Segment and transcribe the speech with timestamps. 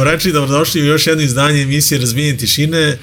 [0.00, 2.98] Dobroveče i dobrodošli u još jedno izdanje emisije Razbijenje tišine.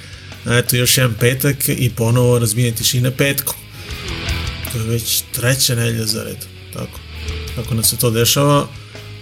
[0.45, 3.55] Eto, još jedan petak i ponovo Razbijenje tišine petkom.
[4.71, 6.37] To je već treća nedelja za red.
[6.73, 6.99] Tako.
[7.55, 8.67] Tako nam se to dešava.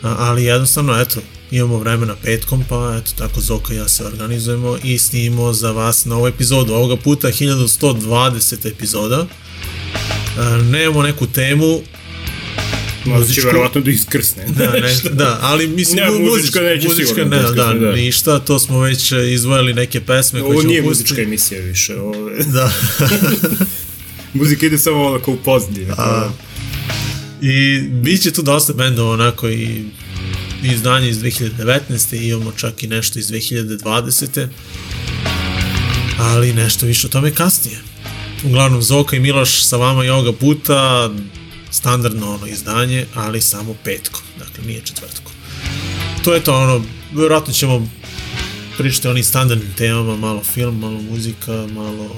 [0.02, 1.20] Ali jednostavno, eto,
[1.52, 6.06] imamo vremena petkom, pa eto, tako Zoka i ja se organizujemo i snimimo za vas
[6.06, 6.73] novu epizodu.
[6.73, 9.28] Ovoga puta 1120 epizoda.
[10.38, 11.82] A, nemamo neku temu,
[13.06, 14.45] Možda će verovatno da iskrsne.
[14.48, 17.80] Da, ne, da, ali mislim Ne, mu- muzička neće muzička sigurno ne, da da, iskrsne,
[17.81, 17.92] da.
[17.92, 21.03] ništa, to smo već e, izvojili neke pesme koje Ovo ćemo nije pustiti.
[21.03, 21.95] muzička emisija više.
[21.95, 22.30] Ovo.
[22.53, 22.72] Da.
[24.33, 25.88] Muzika ide samo onako u pozadnje.
[25.89, 26.30] A,
[27.42, 29.83] I bit će tu dosta bendova onako i
[30.64, 31.80] izdanje iz 2019.
[32.16, 34.48] i imamo čak i nešto iz 2020.
[36.20, 37.78] Ali nešto više o tome kasnije.
[38.44, 41.09] Uglavnom Zoka i Miloš sa vama i ovoga puta
[41.75, 45.33] standardno ono izdanje, ali samo petkom, dakle nije četvrtkom.
[46.23, 47.87] To je to ono, vjerojatno ćemo
[48.77, 52.15] pričati o onim standardnim temama, malo film, malo muzika, malo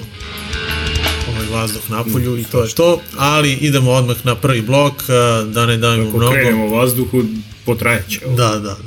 [1.30, 5.04] ovaj vazduh na polju i to je to, ali idemo odmah na prvi blok,
[5.52, 6.34] da ne davimo Ako mnogo.
[6.34, 7.24] krenemo u vazduhu,
[7.66, 8.36] potrajeće ovo.
[8.36, 8.78] Da, da, da.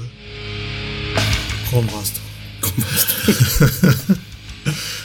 [1.70, 2.20] Kom vazduh?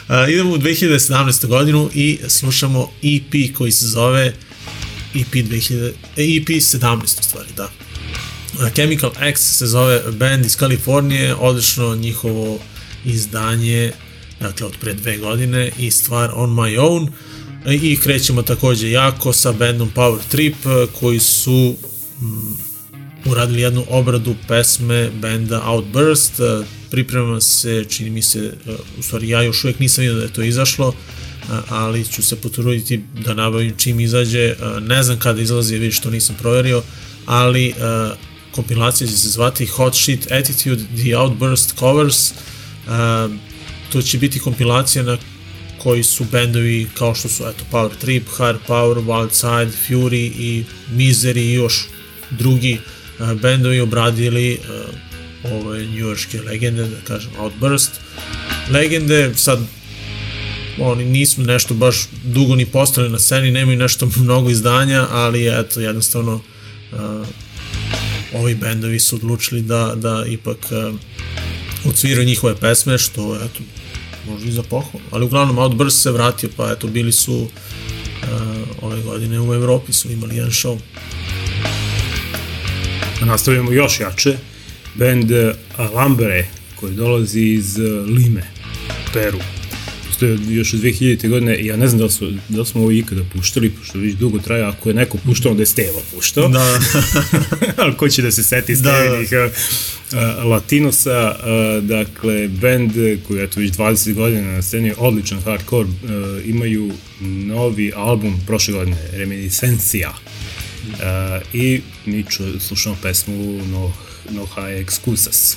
[0.07, 1.47] A, idemo u 2017.
[1.47, 4.33] godinu i slušamo EP koji se zove
[5.15, 7.69] EP, 2000, e, EP 17 u stvari, da.
[8.73, 12.59] Chemical X se zove band iz Kalifornije, odlično njihovo
[13.05, 13.91] izdanje,
[14.39, 17.07] dakle od pre dve godine i stvar On My Own
[17.81, 20.55] i krećemo takođe jako sa bandom Power Trip
[20.99, 21.75] koji su
[23.25, 26.33] uradili jednu obradu pesme benda Outburst,
[26.91, 30.33] priprema se, čini mi se, e, u stvari ja još uvijek nisam vidio da je
[30.33, 30.93] to izašlo,
[31.69, 36.09] ali ću se potruditi da nabavim čim izađe, e, ne znam kada izlazi, vidiš što
[36.09, 36.83] nisam proverio,
[37.25, 37.73] ali e,
[38.51, 42.33] kompilacija će se zvati Hot Shit Attitude The Outburst Covers, e,
[43.91, 45.17] to će biti kompilacija na
[45.77, 50.63] koji su bendovi kao što su eto Power Trip, Hard Power, Wild Side, Fury i
[50.91, 51.87] Misery i još
[52.31, 52.77] drugi
[53.41, 54.59] bendovi obradili
[55.43, 57.91] ove njujorške legende, da kažem Outburst.
[58.69, 59.59] Legende sad
[60.79, 65.79] oni nisu nešto baš dugo ni postali na sceni, nemaju nešto mnogo izdanja, ali eto
[65.79, 67.27] jednostavno uh,
[68.33, 70.95] ovi bendovi su odlučili da, da ipak uh,
[71.85, 73.63] odsviraju njihove pesme, što eto,
[74.27, 75.05] možda i za pohvalu.
[75.11, 77.49] Ali uglavnom Outburst se vratio, pa eto, bili su uh,
[78.81, 80.77] ove godine u Evropi su imali jedan show.
[83.21, 84.37] Nastavljamo još jače.
[84.95, 88.43] Band eh, Alambre, koji dolazi iz eh, Lime,
[89.13, 89.39] Peru.
[90.15, 91.29] Postoje još od 2000.
[91.29, 94.13] godine ja ne znam da li, su, da li smo ovo ikada puštali, pošto već
[94.13, 96.47] dugo traje, ako je neko puštao, onda je Steva puštao.
[96.47, 96.79] Da,
[97.83, 98.95] ali ko će da se seti Da, da.
[98.95, 102.91] Stevinih uh, Latinosa, uh, dakle, band
[103.27, 106.91] koji je eto već 20 godina na sceni, odličan hardcore, uh, imaju
[107.21, 110.13] novi album prošle godine, Reminiscencija.
[110.87, 110.97] Uh,
[111.53, 112.25] I mi
[112.59, 113.93] slušamo pesmu No,
[114.31, 115.55] no High Excusas.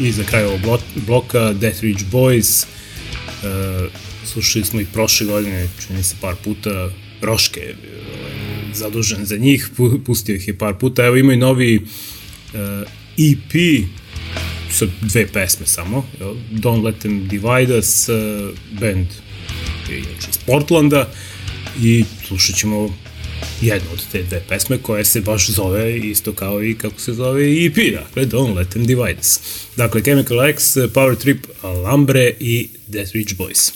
[0.00, 2.66] I za kraj ovog blo- bloka Death Ridge Boys,
[3.46, 3.92] uh,
[4.24, 6.90] slušali smo ih prošle godine, čini se par puta,
[7.22, 7.76] Roške je
[8.18, 12.60] ovaj, zadužen za njih, pu- pustio ih je par puta, evo imaju novi uh,
[13.18, 13.52] EP
[14.70, 16.34] sa dve pesme samo, jel?
[16.52, 18.14] Don't Let Them Divide Us, uh,
[18.80, 19.06] band
[19.90, 21.08] je inače iz Portlanda
[21.82, 23.05] i slušat ćemo
[23.60, 27.52] jednu od te dve pesme koja se baš zove isto kao i kako se zove
[27.52, 29.38] i EP, dakle Don't Let Them Divide Us.
[29.76, 33.72] Dakle, Chemical X, Power Trip, Lambre i Death Rich Boys.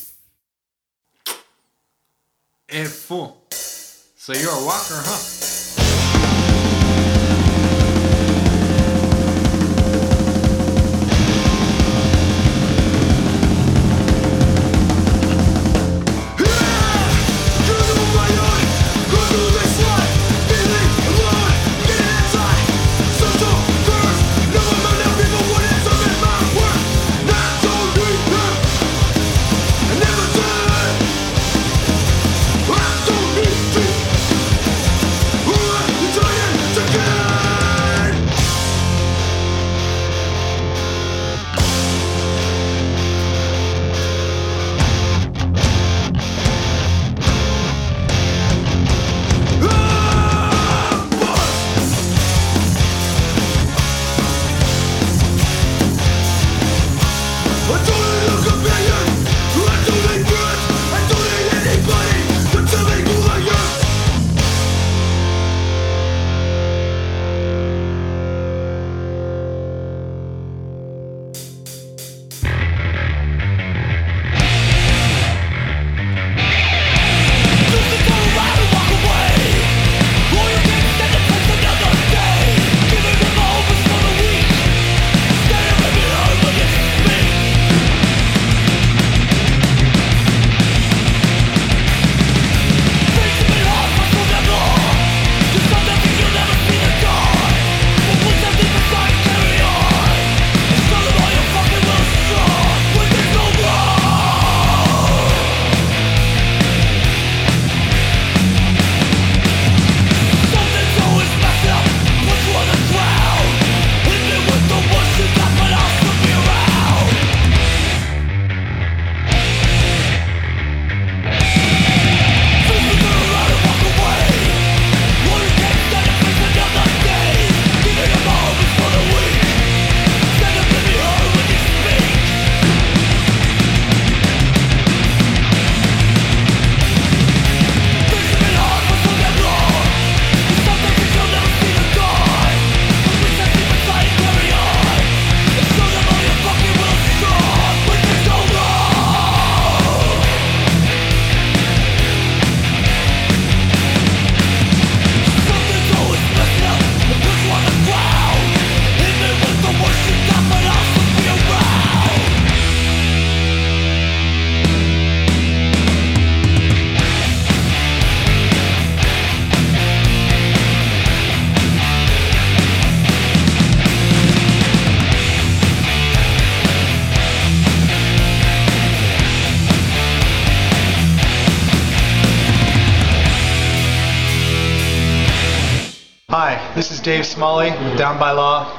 [2.68, 3.28] E, fool.
[4.16, 5.49] So you're a walker, huh?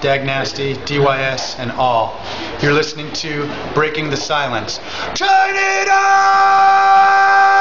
[0.01, 2.19] Dag Nasty, DYS, and all.
[2.59, 3.45] You're listening to
[3.75, 4.79] Breaking the Silence.
[5.13, 7.60] Turn it up!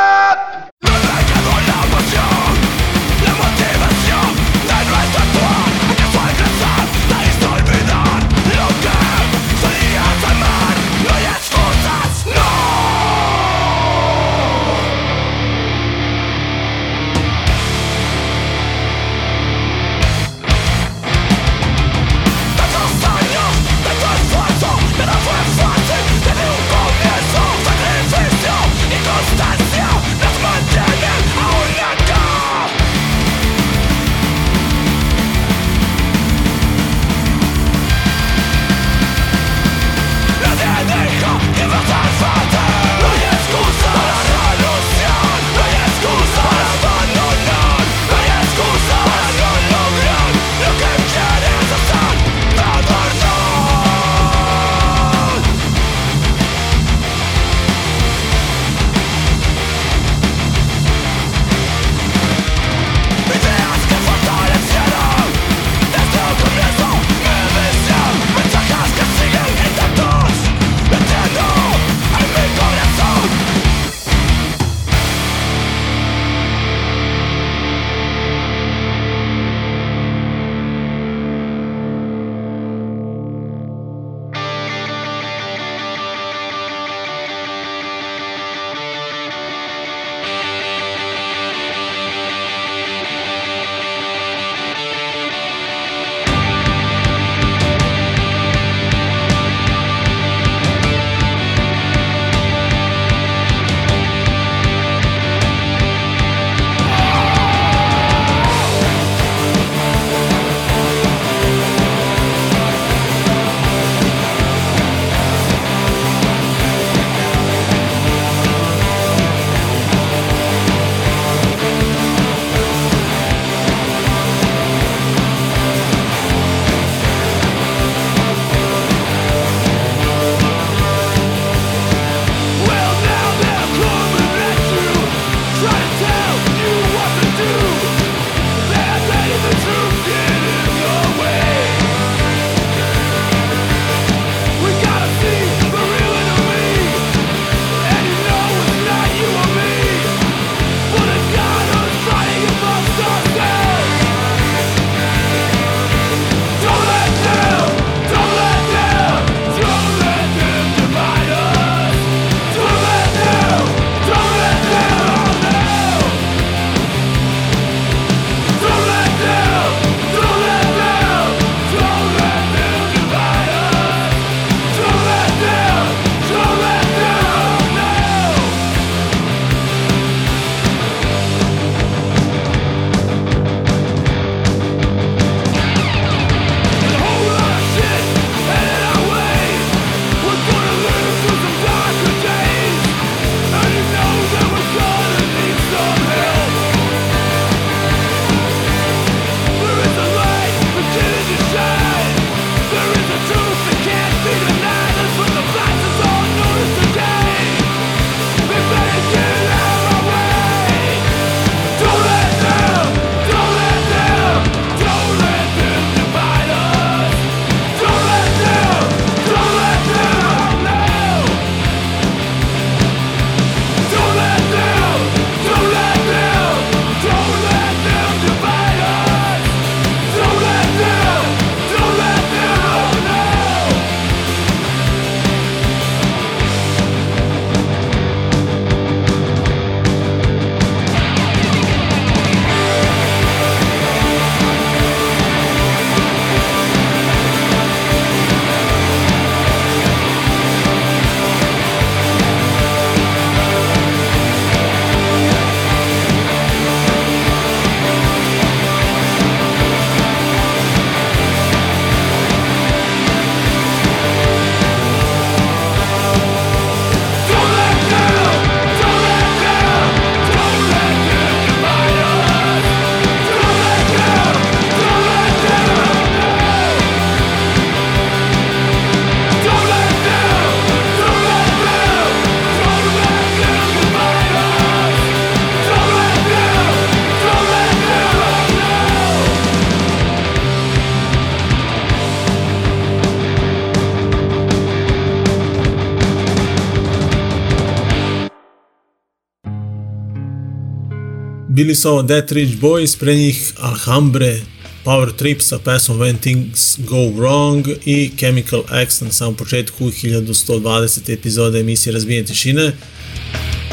[301.65, 304.41] Bili ovo Death Ridge Boys, pre njih Alhambre,
[304.85, 311.13] Power Trip sa pesmom When Things Go Wrong i Chemical X na samom početku 1120.
[311.13, 312.73] epizode emisije Razbijene tišine.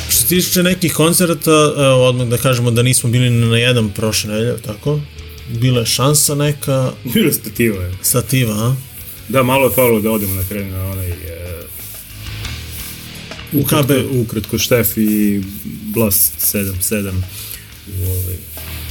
[0.09, 4.33] Što se tiče nekih koncerta, evo, odmah da kažemo da nismo bili na jedan prošle
[4.33, 4.99] nedelje, tako?
[5.49, 7.93] Bila je šansa neka Bilo stativa je.
[8.01, 8.75] stativa, a?
[9.29, 11.09] Da, malo je falilo da odemo na kraju na onaj...
[11.09, 11.37] E,
[13.53, 13.91] UKB.
[14.21, 15.41] Ukratko Štef i
[15.93, 17.11] Blast 7-7
[17.87, 18.35] u, ovaj,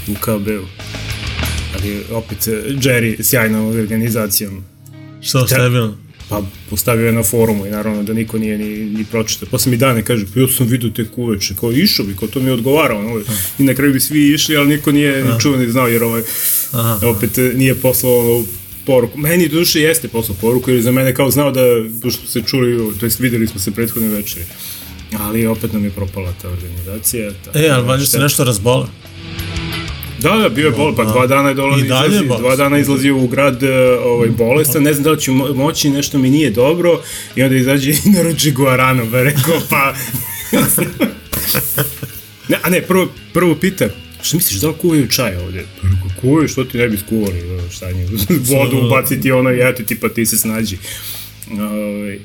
[0.08, 0.66] u KB-u.
[1.74, 2.38] Ali opet
[2.68, 4.64] Jerry sjajnom organizacijom
[5.22, 5.96] šta bilo?
[6.28, 9.48] pa postavio je na forumu i naravno da niko nije ni, ni pročitao.
[9.50, 12.40] Posle mi dane kaže, pa ja sam vidio tek uveče, kao išao bi, kao to
[12.40, 12.98] mi je odgovarao.
[12.98, 13.22] Ovaj.
[13.58, 16.22] I na kraju bi svi išli, ali niko nije ni čuo ni znao, jer ovaj,
[16.72, 17.00] Aha.
[17.08, 18.44] opet nije poslao
[18.86, 19.18] poruku.
[19.18, 21.60] Meni duše jeste poslao poruku, jer je za mene kao znao da,
[22.02, 24.44] pošto se čuli, to jest videli smo se prethodne večeri.
[25.18, 27.30] Ali opet nam je propala ta organizacija.
[27.44, 28.88] Tako, E, ali valjda se nešto razbola.
[30.18, 32.56] Da, da, bio je bol, pa dva dana je dolazi, I dalje je izlazi, dva
[32.56, 33.72] dana izlazi u grad e,
[34.04, 37.02] ovaj, bolestan, ne znam da li ću mo- moći, nešto mi nije dobro,
[37.36, 39.94] i onda izađe i naruči guarano, pa je rekao, pa...
[42.48, 43.88] ne, a ne, prvo, prvo pita,
[44.22, 45.64] što misliš, da li kuvaju čaj ovde?
[45.82, 48.06] Pa kuvaju, što ti ne bi skuvali, šta nje,
[48.56, 50.78] vodu ubaciti ono i eto ti, pa ti se snađi.
[51.52, 52.18] Ovaj,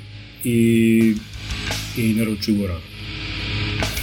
[0.43, 1.15] I,
[1.97, 2.81] i naruči guarano.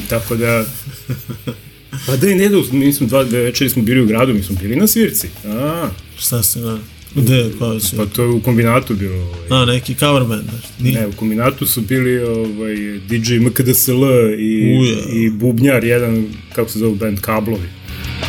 [0.09, 0.65] Tako da,
[2.07, 4.57] Pa da i ne da, mi smo dva, večeri smo bili u gradu, mi smo
[4.61, 5.29] bili na svirci.
[5.45, 6.79] A, Šta ste na...
[7.15, 7.97] Gde, koja su?
[7.97, 9.17] pa to je u kombinatu bilo.
[9.17, 9.63] Ovaj.
[9.63, 10.49] A, neki cover band.
[10.81, 11.01] Nije?
[11.01, 12.75] Ne, u kombinatu su bili ovaj,
[13.09, 14.05] DJ MKDSL
[14.39, 15.25] i, Uje.
[15.25, 17.69] i bubnjar, jedan, kako se zove band, Kablovi.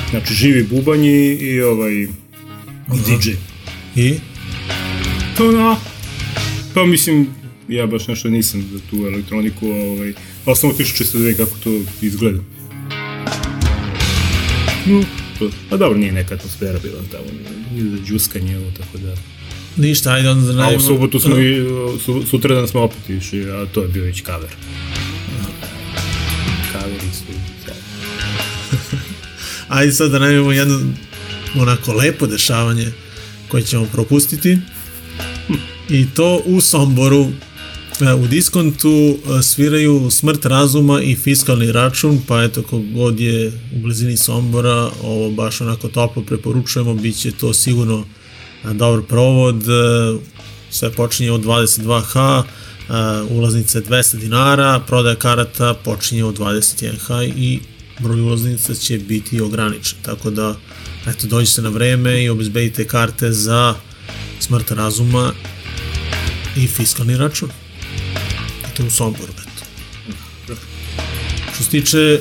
[0.10, 2.08] Znači, živi bubanj i, i ovaj, i
[2.88, 3.30] DJ.
[3.96, 4.16] I?
[5.38, 5.80] To da.
[6.74, 7.28] Pa mislim,
[7.70, 10.14] ja baš nešto nisam za tu elektroniku, ovaj,
[10.46, 12.40] ali sam otišao čisto da vidim kako to izgleda.
[14.86, 15.04] No,
[15.40, 17.26] to, pa dobro, nije neka atmosfera bila tamo,
[17.74, 19.16] nije za džuskanje, ovo, tako da...
[19.78, 20.80] Ništa, ajde onda da A u najmo...
[20.80, 21.66] subotu smo i,
[22.06, 24.50] su, sutradan smo opet išli, a to je bio već cover.
[26.72, 27.24] Coveri su...
[29.68, 30.80] Ajde sad da najmemo jedno
[31.56, 32.92] onako lepo dešavanje
[33.48, 34.58] koje ćemo propustiti.
[35.90, 37.28] I to u Somboru
[38.06, 44.18] u diskontu e, sviraju Smrt razuma i fiskalni račun, pa eto kogod je u blizini
[44.18, 48.06] Sombora, ovo baš onako toplo preporučujemo, bit će to sigurno
[48.66, 49.72] e, dobar provod, e,
[50.70, 52.94] sve počinje od 22H, e,
[53.32, 57.60] ulaznica je 200 dinara, prodaja karata počinje od 21H i
[58.00, 60.56] broj ulaznica će biti ograničen, tako da
[61.08, 63.76] eto dođite na vreme i obezbedite karte za
[64.40, 65.32] smrt razuma
[66.56, 67.50] i fiskalni račun.
[68.80, 69.66] I to u Somboru, eto.
[71.54, 72.20] Što se tiče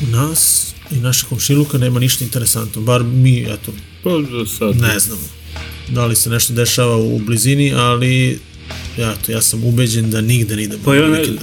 [0.00, 4.76] nas i našeg komšiluka nema ništa interesantno, bar mi, eto, Pa za sad...
[4.76, 5.42] ne znamo
[5.88, 8.38] da li se nešto dešava u blizini, ali
[8.98, 10.82] ja, to, ja sam ubeđen da nigde ne idemo.
[10.84, 11.38] Pa ja ne, vikend.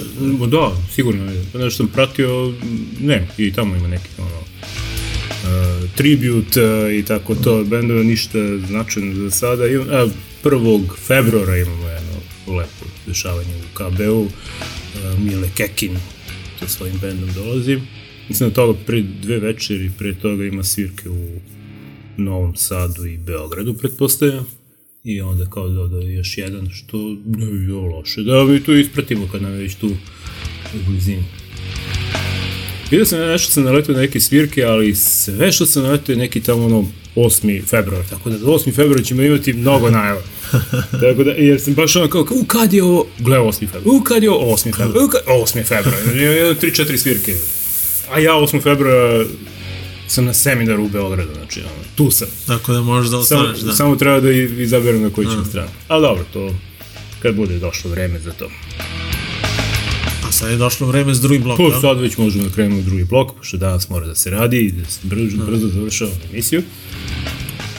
[0.52, 1.46] da, sigurno je.
[1.54, 2.54] Nešto sam pratio,
[3.00, 8.38] ne, i tamo ima neki ono, uh, tribute uh, i tako to, bendove ništa
[8.68, 9.68] značajno za sada.
[9.68, 10.08] Ima, a,
[10.44, 10.88] 1.
[11.08, 12.14] februara imamo jedno
[12.48, 15.98] lepo dešavanje u KB-u, uh, Mile Kekin
[16.60, 17.80] sa svojim bendom dolazi.
[18.30, 21.40] Mislim da toga pre dve večeri, pre toga ima svirke u
[22.18, 24.46] Novom Sadu i Beogradu, pretpostavljam.
[25.04, 28.24] I onda kao da, da još jedan, što ne bi bilo loše.
[28.24, 29.88] Da mi to ispratimo kad nam je već tu
[30.76, 31.24] u blizini.
[32.92, 36.42] Vidio sam nešto sam naletio na neke svirke, ali sve što sam naletio je neki
[36.42, 37.66] tamo ono 8.
[37.66, 38.76] februar, tako da do 8.
[38.76, 40.22] februara ćemo imati mnogo najava.
[41.04, 43.60] tako da, jer sam baš ono kao, u kad je ovo, gle 8.
[43.72, 44.78] februar, u kad je ovo 8.
[44.78, 45.64] februar, u kad, 8.
[45.64, 47.36] februar, jedno 3-4 svirke.
[48.12, 48.64] A ja 8.
[48.64, 49.26] februara
[50.08, 52.28] sam na seminaru u Beogradu, znači ono, tu sam.
[52.48, 53.74] Tako da možeš da Samo, ostaneš, da.
[53.74, 55.70] samo treba da izaberem na koju ćem stranu.
[55.88, 56.56] Ali dobro, to
[57.22, 58.50] kad bude došlo vreme za to.
[60.40, 61.82] Sad je došlo vreme s drugi blok, Pa da?
[61.82, 64.72] sad već možemo da krenemo u drugi blok, pošto danas mora da se radi i
[64.72, 66.62] da se brzo, brzo završavamo emisiju.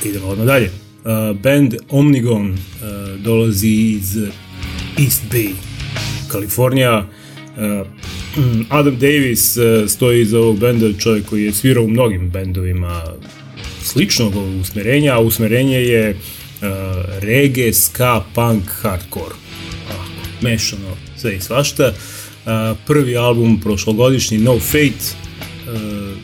[0.04, 0.66] Idemo odmah dalje.
[0.70, 2.58] Uh, band Omnigon uh,
[3.20, 4.16] dolazi iz
[4.98, 5.50] East Bay,
[6.28, 7.08] Kalifornija.
[7.56, 7.86] Uh,
[8.68, 13.04] Adam Davis uh, stoji iza ovog benda, čovjek koji je svirao u mnogim bendovima
[13.82, 16.68] sličnog usmerenja, a usmerenje je uh,
[17.20, 19.34] reggae, ska, punk, hardcore.
[20.42, 21.88] Mešano sve i svašta.
[21.88, 22.19] Uh,
[22.86, 26.16] prvi album prošlogodišnji No Fate, uh,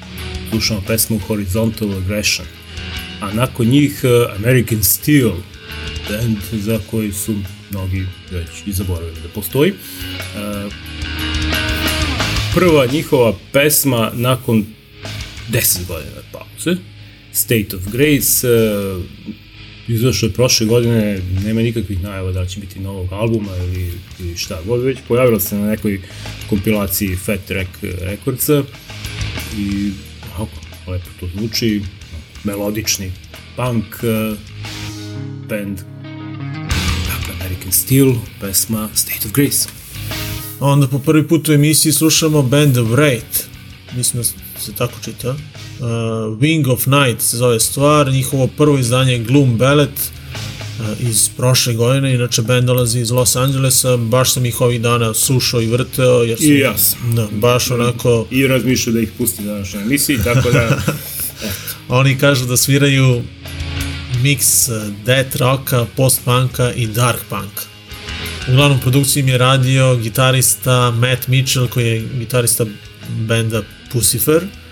[0.50, 2.46] slušamo pesmu Horizontal Aggression.
[3.20, 5.32] A nakon njih uh, American Steel,
[6.08, 7.34] band za koji su
[7.70, 9.72] mnogi već i zaboravili da postoji.
[12.54, 14.64] Prva njihova pesma nakon
[15.52, 16.80] 10 godina pauze.
[17.32, 18.48] State of Grace,
[19.88, 24.58] izašao je prošle godine, nema nikakvih najava da će biti novog albuma ili, ili šta
[24.66, 26.00] god već, pojavila se na nekoj
[26.48, 27.70] kompilaciji Fat Track
[28.00, 28.62] Recordsa
[29.58, 29.90] i
[30.36, 30.52] ovako,
[30.86, 31.82] lepo to zvuči,
[32.44, 33.12] melodični
[33.56, 34.38] punk uh,
[35.48, 35.78] band
[37.08, 39.68] dakle American Steel, pesma State of Grace.
[40.60, 43.44] Onda po prvi put u emisiji slušamo Band of Wraith,
[43.96, 45.36] mislim da se tako čita.
[45.80, 45.86] Uh,
[46.40, 51.74] Wing of Night se zove stvar, njihovo prvo izdanje je Gloom Ballet uh, iz prošle
[51.74, 56.22] godine, inače band dolazi iz Los Angelesa, baš sam ih ovih dana slušao i vrteo,
[56.22, 57.14] jer sam, I ja sam.
[57.14, 60.78] Da, baš onako, I razmišljao da ih pusti na našoj emisiji, tako da
[61.98, 63.22] oni kažu da sviraju
[64.22, 67.62] mix uh, death rocka, post-punka i dark punka.
[68.48, 72.66] Uglavnom produkciju im je radio gitarista Matt Mitchell koji je gitarista
[73.08, 73.62] benda
[73.92, 74.65] Pussifer, a,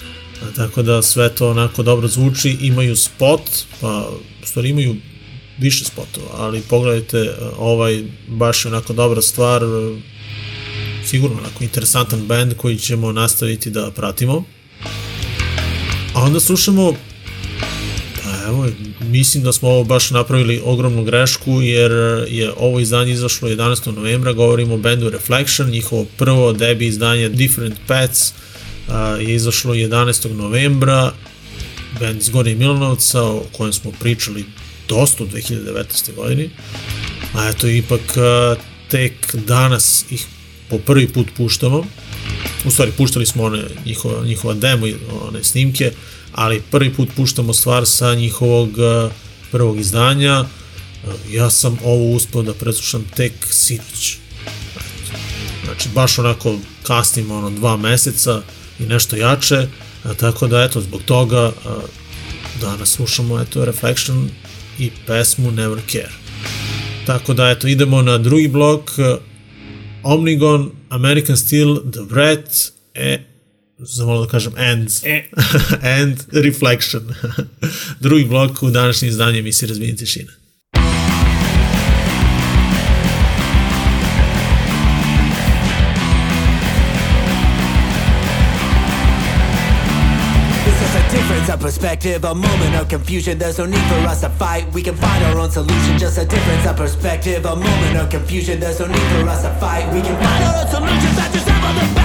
[0.56, 3.40] tako da sve to onako dobro zvuči, imaju spot,
[3.80, 4.08] pa
[4.42, 4.96] u stvari imaju
[5.58, 9.98] više spotova, ali pogledajte a, ovaj baš je onako dobra stvar, a,
[11.06, 14.44] sigurno onako interesantan band koji ćemo nastaviti da pratimo.
[16.14, 16.94] A onda slušamo
[18.24, 18.68] Pa evo,
[19.00, 21.92] mislim da smo ovo baš napravili ogromnu grešku jer
[22.28, 23.96] je ovo izdanje izašlo 11.
[23.96, 28.32] novembra, govorimo o bendu Reflection, njihovo prvo debi izdanje Different Paths
[29.20, 30.32] je izašlo 11.
[30.32, 31.12] novembra,
[32.00, 34.44] band iz Gornje Milanovca o kojem smo pričali
[34.88, 36.14] dosta u 2019.
[36.16, 36.50] godini,
[37.34, 38.00] a eto ipak
[38.88, 40.26] tek danas ih
[40.70, 41.84] po prvi put puštamo,
[42.64, 44.94] u stvari puštali smo one njihova, njihova demo, i
[45.28, 45.92] one snimke,
[46.32, 48.70] ali prvi put puštamo stvar sa njihovog
[49.50, 50.44] prvog izdanja.
[51.30, 54.16] Ja sam ovo uspeo da preslušam tek sinoć.
[55.64, 58.42] Znači, baš onako kasnim ono dva meseca
[58.78, 59.66] i nešto jače,
[60.04, 61.80] a, tako da eto, zbog toga a,
[62.60, 64.30] danas slušamo eto Reflection
[64.78, 66.12] i pesmu Never Care.
[67.06, 68.90] Tako da eto, idemo na drugi blok,
[70.02, 72.48] Omnigon, American Steel, The Brat,
[72.94, 73.18] e,
[73.78, 75.28] zamalo da kažem and, E.
[76.00, 77.14] and Reflection.
[78.00, 80.43] Drugi blok u današnjem izdanju emisije Razbijenje tišine.
[91.64, 93.38] Perspective, a moment of confusion.
[93.38, 94.70] There's no need for us to fight.
[94.74, 95.96] We can find our own solution.
[95.96, 98.60] Just a difference of perspective, a moment of confusion.
[98.60, 99.90] There's no need for us to fight.
[99.94, 101.10] We can find our own solution.
[101.16, 101.94] Pat yourself on the.
[101.94, 102.03] The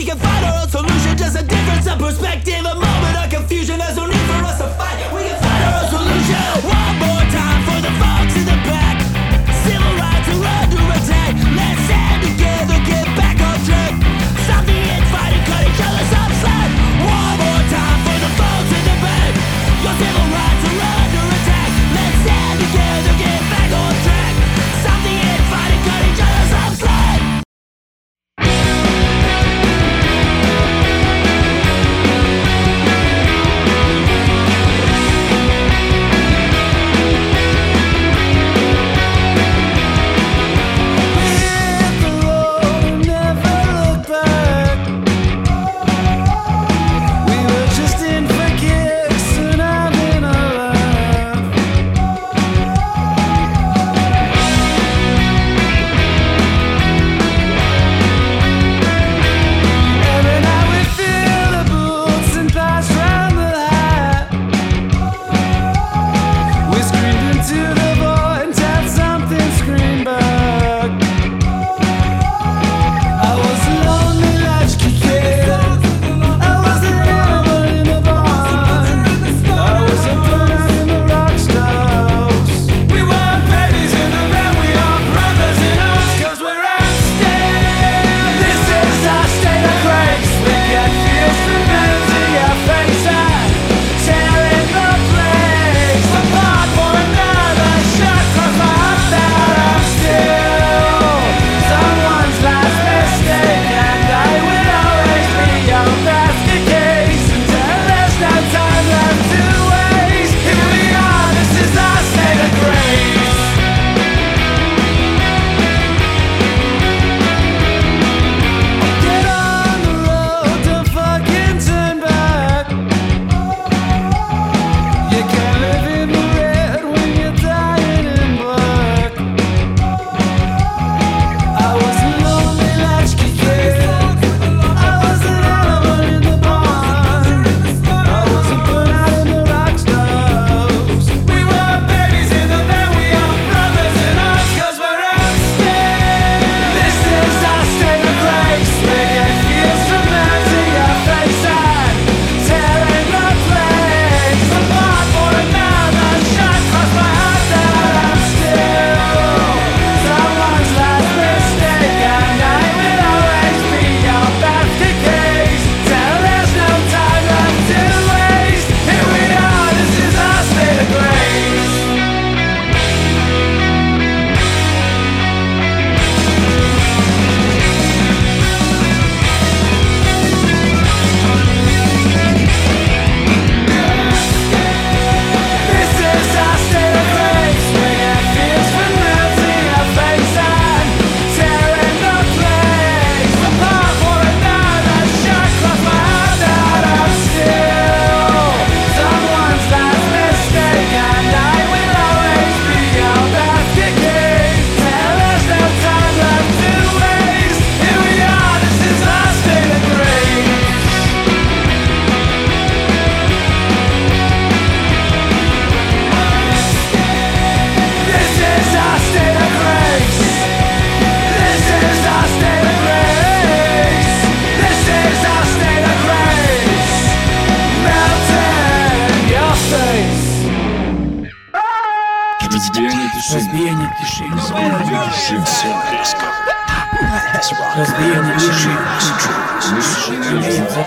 [0.00, 1.14] We can find our own solution.
[1.18, 2.59] Just a difference of perspective,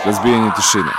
[0.05, 0.91] Razbijanje tišine.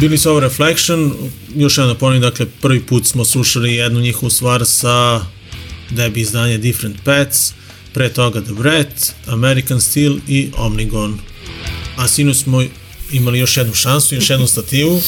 [0.00, 1.14] Bili su ovo Reflection,
[1.56, 5.20] još jedno ponovim, dakle prvi put smo slušali jednu njihovu stvar sa
[5.90, 7.52] debi izdanje Different Pets,
[7.92, 11.18] pre toga The Brat, American Steel i Omnigon.
[11.96, 12.64] A sinu smo
[13.12, 15.02] imali još jednu šansu, još jednu stativu.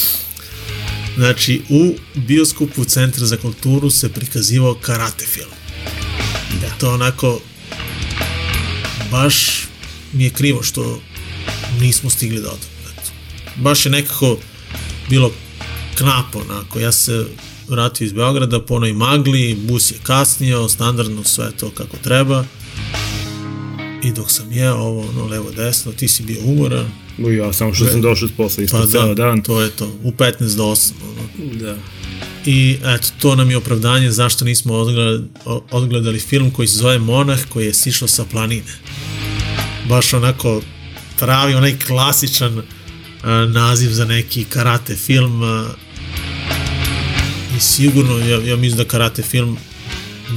[1.15, 5.51] Znači, u bioskopu Centra za kulturu se prikazivao karate film.
[6.61, 6.69] Da.
[6.79, 7.39] To onako
[9.11, 9.67] baš
[10.13, 11.01] mi je krivo što
[11.79, 12.53] nismo stigli da.
[12.93, 13.11] Eto.
[13.55, 14.37] Baš je nekako
[15.11, 15.31] bilo
[15.97, 16.79] knapo, onako.
[16.79, 17.25] Ja se
[17.67, 22.45] vratio iz Beograda po onoj magli, bus je kasnio, standardno sve to kako treba.
[24.03, 26.91] I dok sam jeo ovo, ono, levo, desno, ti si bio umoran.
[27.17, 29.41] No, ja samo što sam došao s posla isto Pa ceo da, dan.
[29.41, 30.91] to je to, u 15 do 8.
[31.03, 31.53] Ono.
[31.53, 31.75] Da.
[32.45, 35.23] I eto, to nam je opravdanje zašto nismo odgledali,
[35.71, 38.73] odgledali film koji se zove Monah koji je sišao sa planine.
[39.89, 40.61] Baš onako
[41.19, 42.61] pravi onaj klasičan
[43.49, 45.43] naziv za neki karate film
[47.57, 49.57] i sigurno, ja, ja mislim da karate film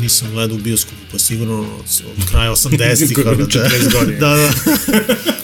[0.00, 3.08] nisam gledao u bioskopu, pa sigurno od, od kraja 80-ih.
[3.12, 4.18] Skoro ono, 40 godina.
[4.18, 4.52] da, da.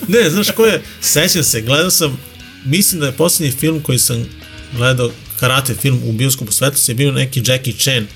[0.18, 2.18] ne, znaš ko je, sećam se, gledao sam,
[2.64, 4.26] mislim da je posljednji film koji sam
[4.76, 8.06] gledao, karate film u bioskopu svetu, je bio neki Jackie Chan.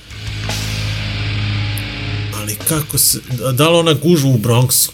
[2.35, 3.19] Ali kako se,
[3.53, 4.91] da li ona gužva u Bronxu?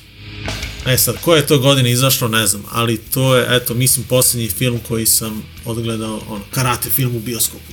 [0.86, 4.48] E sad, koje je to godine izašlo, ne znam, ali to je, eto, mislim, posljednji
[4.48, 7.72] film koji sam odgledao, ono, karate film u bioskopu.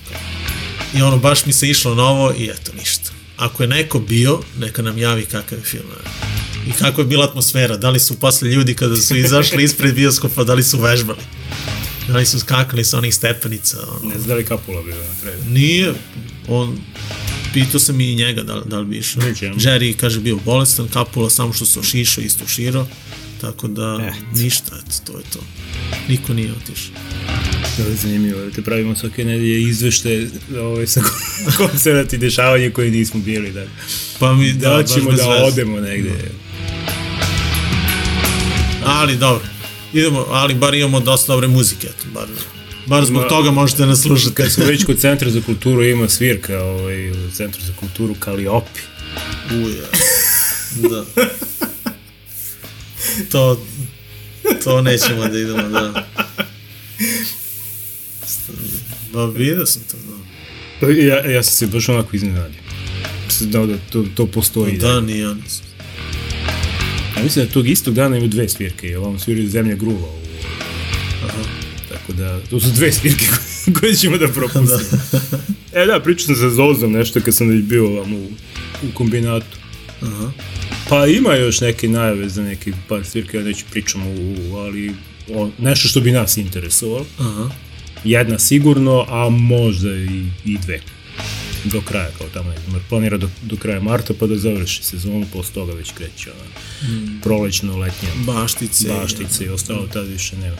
[0.93, 3.11] I ono, baš mi se išlo novo i eto, ništa.
[3.37, 5.85] Ako je neko bio, neka nam javi kakav je film.
[6.67, 10.43] I kako je bila atmosfera, da li su posle ljudi kada su izašli ispred bioskopa,
[10.43, 11.19] da li su vežbali?
[12.07, 13.77] Da li su skakali sa onih stepenica?
[13.87, 14.09] Ono.
[14.09, 15.37] Ne znam da li kapula bila na kraju.
[15.49, 15.93] Nije,
[16.47, 16.77] on,
[17.57, 19.21] pitao sam i njega da, da li bi išao.
[19.23, 22.87] Jerry, kaže, bio bolestan, kapula samo što se ošišao, isto uširao,
[23.41, 24.39] tako da Eto.
[24.43, 25.39] ništa, eto, to je to.
[26.09, 26.93] Niko nije otišao.
[27.77, 30.27] Da je zanimljivo, da te pravimo svake nedelje izvešte
[30.59, 31.01] ovaj, sa
[31.57, 33.51] koncerta i dešavanja koje nismo bili.
[33.51, 33.65] Da,
[34.19, 35.43] Pa mi, da, da, da ćemo da veze.
[35.43, 36.11] odemo negde.
[38.85, 39.47] Ali dobro,
[39.93, 42.27] idemo, ali bar imamo dosta dobre muzike, eto, bar,
[42.87, 44.35] bar zbog Ma- toga možete nas slušati.
[44.35, 48.79] Kad smo već kod Centra za kulturu, ima svirka ovaj, u Centru za kulturu Kaliopi.
[49.51, 49.87] Uja.
[50.89, 51.05] Da.
[53.31, 53.65] To,
[54.63, 56.07] to nećemo da idemo, da.
[59.13, 60.91] Ba, vidio sam to, da.
[60.91, 62.59] Ja, ja sam se baš onako iznenadio.
[63.39, 64.77] Znao da to, to postoji.
[64.77, 65.65] Da, nije ja nisam.
[67.17, 70.07] A mislim da tog istog dana imaju dve svirke, jer ovom sviraju Zemlja gruva.
[70.07, 70.26] U...
[72.17, 73.25] Da, to su dve svirke
[73.79, 75.01] koje- ćemo da propustimo.
[75.73, 78.27] e da, pričao sam sa Zozom nešto kad sam već bio vam u,
[78.83, 79.57] u kombinatu.
[80.01, 80.31] Aha.
[80.89, 84.91] Pa ima još neke najave za neki par svirke, ja neću pričam u, ali
[85.29, 87.05] o, nešto što bi nas interesovalo.
[87.19, 87.49] Aha.
[88.03, 90.79] Jedna sigurno, a možda i, i dve.
[91.63, 95.25] Do kraja, kao tamo ne znam, planira do, do kraja marta pa da završi sezonu,
[95.33, 96.49] posle toga već kreće ona,
[96.93, 97.21] mm.
[97.21, 98.87] prolećno, letnja, Baštice.
[98.89, 100.57] baštice i ostalo tad više nema.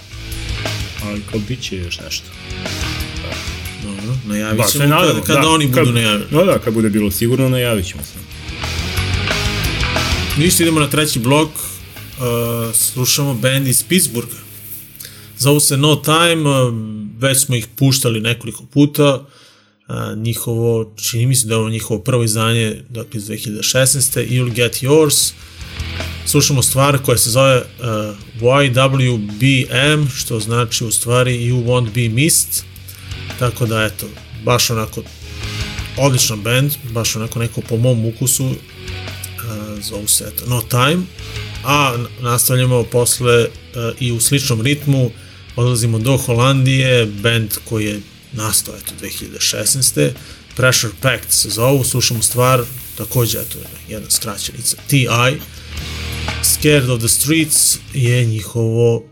[1.03, 2.25] Ali kao bit će još nešto.
[3.83, 6.25] Dobro, najavit Ba, ćemo nadamo, kada, kada da, oni kad- budu najavili.
[6.31, 8.19] No da, kad bude bilo sigurno, najavit ćemo se.
[10.37, 11.49] Ništa, idemo na treći blok.
[11.49, 14.37] Uh, slušamo band iz Pittsburgha.
[15.37, 16.73] Zovu se No Time, uh,
[17.19, 19.25] već smo ih puštali nekoliko puta.
[20.15, 24.27] Njihovo, čini mi se da je ovo njihovo prvo izdanje, dakle iz 2016.
[24.29, 25.31] You'll Get Yours.
[26.25, 27.85] Slušamo stvar koja se zove uh,
[28.41, 32.63] YWBM, što znači u stvari You Won't Be Missed.
[33.39, 34.05] Tako da, eto,
[34.43, 35.03] baš onako
[35.97, 38.53] odličan band, baš onako neko po mom ukusu, uh,
[39.81, 41.03] zovu se eto, No Time,
[41.65, 43.49] a nastavljamo posle uh,
[43.99, 45.11] i u sličnom ritmu,
[45.55, 48.01] odlazimo do Holandije, band koji je
[48.37, 50.11] nastao eto 2016.
[50.55, 52.63] Pressure Pact se zovu, slušamo stvar,
[52.97, 53.57] takođe eto
[53.89, 55.37] jedna skraćenica, T.I.
[56.43, 59.03] Scared of the Streets je njihovo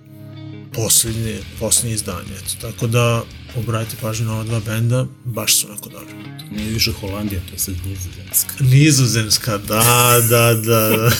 [0.73, 3.23] posljednje, posljednje izdanje, eto, tako da
[3.55, 6.13] obratite pažnju na ova dva benda, baš su onako dobri.
[6.51, 8.53] Nije više Holandija, to je sad nizozemska.
[8.59, 11.11] Nizozemska, da, da, da.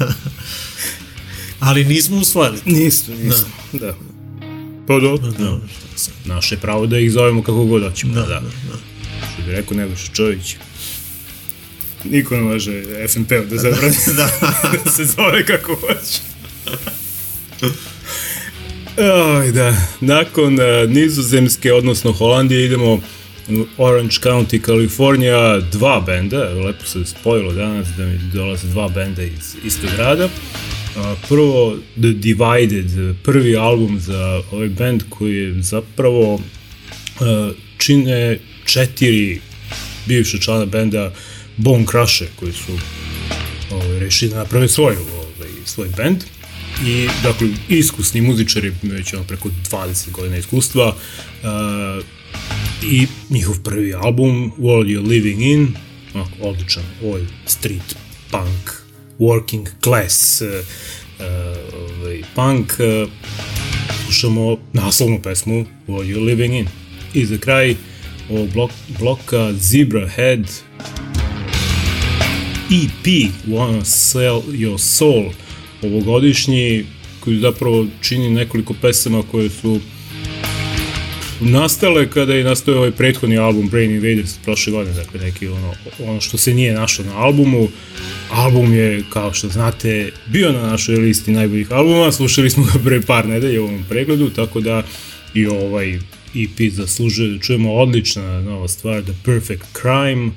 [1.68, 2.58] Ali nismo usvojili.
[2.64, 3.44] Nisu, nisu.
[3.72, 3.78] Da.
[3.78, 3.94] da.
[4.86, 5.30] Pa dobro.
[5.30, 5.58] Da,
[5.96, 6.14] sam.
[6.24, 8.14] Naše pravo da ih zovemo kako god hoćemo.
[8.14, 8.40] Da, Da, da, da.
[8.40, 8.78] da.
[9.32, 10.56] Što bi rekao Nebojša Čović.
[12.04, 14.30] Niko ne može FNP-u da zabrani da.
[14.84, 16.20] da se zove kako hoće.
[18.96, 19.76] Oj, da.
[20.00, 22.92] Nakon uh, nizozemske, odnosno Holandije, idemo
[23.48, 29.22] u Orange County, Kalifornija, dva benda, lepo se spojilo danas da mi dolaze dva benda
[29.22, 30.28] iz istog grada.
[31.28, 36.40] Prvo The Divided, prvi album za ovaj band koji je zapravo
[37.78, 39.40] čine četiri
[40.06, 41.12] bivše člana benda
[41.56, 42.72] Bone Crusher koji su
[43.70, 46.24] ovaj, rešili da naprave svoj, ovaj, svoj band.
[46.86, 52.04] I dakle iskusni muzičari već ono preko 20 godina iskustva uh,
[52.82, 55.74] i njihov prvi album World You're Living In
[56.14, 57.96] onako odličan ovaj street
[58.30, 58.73] punk
[59.18, 60.48] working class uh,
[61.74, 63.10] ovaj, punk uh,
[64.04, 66.66] slušamo naslovnu pesmu What You're Living In.
[67.14, 67.76] I za kraj
[68.30, 70.40] ovog blok, bloka Zebra Head
[72.70, 73.06] EP
[73.46, 75.24] Wanna Sell Your Soul
[75.82, 76.84] ovogodišnji
[77.20, 79.80] koji zapravo čini nekoliko pesama koje su
[81.40, 86.20] nastale kada je nastao ovaj prethodni album Brain Invaders prošle godine, dakle neki ono, ono
[86.20, 87.68] što se nije našlo na albumu.
[88.30, 93.00] Album je, kao što znate, bio na našoj listi najboljih albuma, slušali smo ga pre
[93.00, 94.82] par nedelja u ovom pregledu, tako da
[95.34, 95.94] i ovaj
[96.34, 100.30] EP zaslužuje da čujemo odlična nova stvar, The Perfect Crime.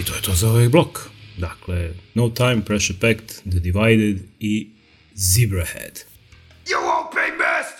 [0.00, 1.10] I to je to za ovaj blok.
[1.36, 4.68] Dakle, No Time, Pressure Pact, The Divided i
[5.16, 6.04] Zebrahead.
[6.66, 7.79] You won't be missed!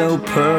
[0.00, 0.49] So perfect.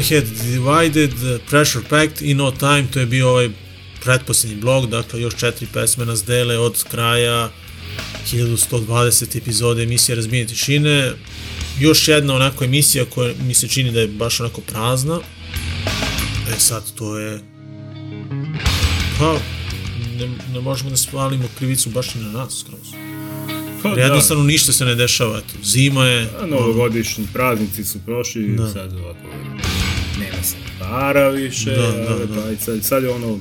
[0.00, 1.14] Ziberhead Divided,
[1.50, 3.50] Pressure Pact i No Time, to je bio ovaj
[4.04, 7.50] pretposlednji blog, dakle još četiri pesme nas dele od kraja
[8.32, 11.12] 1120 epizode emisije Razbijenje tišine.
[11.80, 15.20] Još jedna onako emisija koja mi se čini da je baš onako prazna.
[16.56, 17.40] E sad to je...
[19.18, 19.38] Pa,
[20.18, 22.88] ne, ne možemo da spalimo krivicu baš i na nas skroz.
[23.82, 28.56] Pa, Jer jednostavno ništa se ne dešava, eto, zima je, A novogodišnji praznici su prošli,
[28.56, 28.68] Da.
[28.72, 29.20] sad ovako,
[30.80, 32.50] para više, Da, da, da.
[32.50, 33.38] i sad, sad je ono,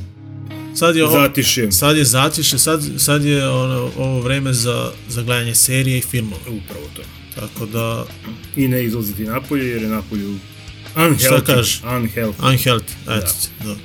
[0.76, 1.72] sad je ovo, zatišje.
[1.72, 6.42] sad je zatiše, sad, sad je ono, ovo vreme za, za gledanje serije i filmova.
[6.42, 7.02] Upravo to.
[7.36, 8.06] Tako da,
[8.56, 10.36] I ne izlaziti napolje, jer je napolju
[10.96, 11.26] unhealthy.
[11.26, 11.82] Šta kaže?
[11.84, 12.42] Unhealthy.
[12.42, 13.76] unhealthy, eto ti, da.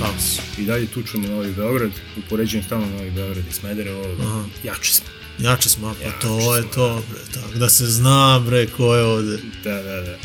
[0.00, 0.38] Haos.
[0.58, 4.04] I dalje tučemo Novi Beograd, upoređujem stalno Novi Beograd i Smederevo,
[4.64, 5.06] jači smo.
[5.38, 9.02] Jače smo, pa Jače to je to, bre, tako da se zna, bre, ko je
[9.02, 10.18] ovde Da, da, da.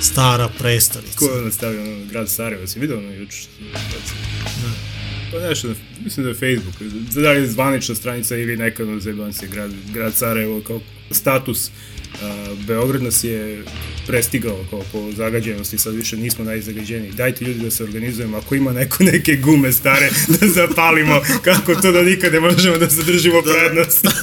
[0.00, 1.18] stara prestonica.
[1.18, 3.38] Ko je ono stavio ono, grad Sarajevo, si vidio ono juče?
[5.32, 5.68] Pa nešto,
[6.04, 10.14] mislim da je Facebook, da li je zvanična stranica ili neka ono zebanci grad, grad
[10.14, 10.80] Sarajevo kao
[11.10, 11.70] status
[12.66, 13.64] Beograd nas je
[14.06, 17.12] prestigao kao po zagađenosti, sad više nismo najzagađeniji.
[17.12, 20.10] Dajte ljudi da se organizujemo, ako ima neko neke gume stare
[20.40, 24.06] da zapalimo, kako to da nikad ne možemo da zadržimo prednost.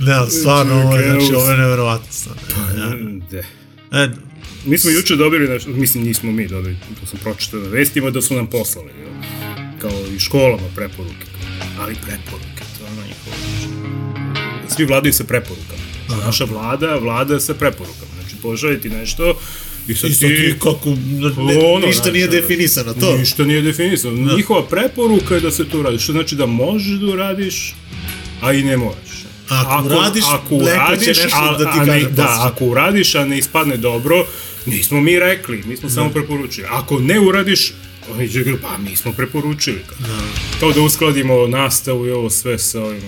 [0.00, 2.42] Ne, stvarno, ovo je, znači, ovo je nevjerovatno stvarno.
[2.76, 2.90] Ja.
[3.30, 3.44] De.
[3.92, 4.08] E,
[4.66, 8.22] Mi smo juče dobili, nešto, mislim nismo mi dobili, to sam pročitao na vestima da
[8.22, 8.90] su nam poslali,
[9.80, 11.26] kao i školama preporuke,
[11.78, 12.59] ali preporuke,
[14.76, 15.82] Svi vladaju sa preporukama.
[16.06, 18.12] Znači, Naša vlada vlada sa preporukama.
[18.20, 19.34] Znači, poželi ti nešto
[19.88, 20.90] i sad isto ti kako,
[21.36, 23.16] ne, Ono, ništa nije znači, definisano, to.
[23.16, 24.34] Ništa nije definisano.
[24.36, 25.98] Njihova preporuka je da se to radi.
[25.98, 27.74] Što znači da možeš da uradiš,
[28.40, 29.10] a i ne moraš.
[29.48, 32.64] Ako uradiš, ako neko će uradiš, nešto a, da ti a ne, kaže Da, ako
[32.64, 34.26] uradiš, a ne ispadne dobro,
[34.66, 36.66] nismo mi rekli, mi smo samo preporučili.
[36.70, 37.72] Ako ne uradiš,
[38.14, 39.80] oni će pa mi smo preporučili.
[40.60, 43.00] Kao da uskladimo nastavu i ovo sve sa ovim.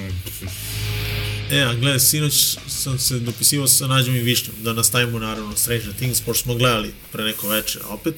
[1.52, 5.92] E, a gledaj, sinoć sam se dopisivao sa Nađom i Višnjom da nastavimo naravno Stranger
[5.96, 8.14] Things, pošto smo gledali pre neko veče opet.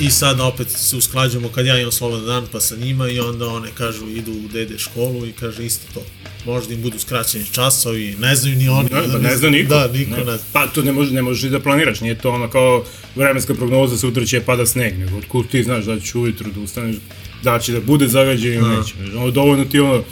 [0.00, 3.48] I sad opet se usklađujemo kad ja imam slobodan dan pa sa njima i onda
[3.48, 6.02] one kažu idu u dede školu i kaže isto to.
[6.44, 8.88] Možda im budu skraćeni časovi, ne znaju ni oni.
[8.92, 9.68] Ne, pa ne zna niko.
[9.68, 10.38] Da, niko ne, zna.
[10.52, 12.84] Pa to ne, može, ne možeš da planiraš, nije to ono kao
[13.16, 16.96] vremenska prognoza sutra će pada sneg, nego otkud ti znaš da će ujutru da ustaneš,
[17.42, 18.94] da će da bude zagađen ili neće.
[18.96, 20.04] Znaš, Ono, dovoljno ti ono, da